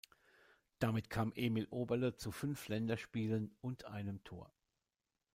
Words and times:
Damit 0.79 1.11
kam 1.11 1.31
Emil 1.35 1.67
Oberle 1.69 2.15
zu 2.15 2.31
fünf 2.31 2.69
Länderspielen 2.69 3.55
und 3.61 3.85
einem 3.85 4.23
Tor. 4.23 4.51